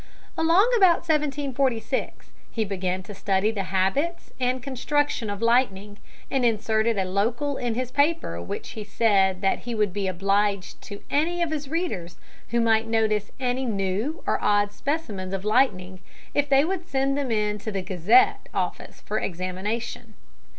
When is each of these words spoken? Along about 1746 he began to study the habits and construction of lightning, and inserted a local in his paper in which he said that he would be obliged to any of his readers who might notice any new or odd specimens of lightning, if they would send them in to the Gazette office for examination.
Along 0.35 0.67
about 0.75 1.07
1746 1.07 2.31
he 2.49 2.65
began 2.65 3.03
to 3.03 3.13
study 3.13 3.51
the 3.51 3.65
habits 3.65 4.31
and 4.39 4.63
construction 4.63 5.29
of 5.29 5.43
lightning, 5.43 5.99
and 6.31 6.43
inserted 6.43 6.97
a 6.97 7.05
local 7.05 7.55
in 7.57 7.75
his 7.75 7.91
paper 7.91 8.35
in 8.37 8.47
which 8.47 8.69
he 8.69 8.83
said 8.83 9.41
that 9.41 9.59
he 9.59 9.75
would 9.75 9.93
be 9.93 10.07
obliged 10.07 10.81
to 10.85 11.03
any 11.11 11.43
of 11.43 11.51
his 11.51 11.69
readers 11.69 12.17
who 12.47 12.59
might 12.59 12.87
notice 12.87 13.29
any 13.39 13.63
new 13.67 14.23
or 14.25 14.39
odd 14.43 14.71
specimens 14.71 15.33
of 15.35 15.45
lightning, 15.45 15.99
if 16.33 16.49
they 16.49 16.65
would 16.65 16.87
send 16.87 17.15
them 17.15 17.29
in 17.29 17.59
to 17.59 17.71
the 17.71 17.83
Gazette 17.83 18.49
office 18.55 19.01
for 19.01 19.19
examination. 19.19 20.15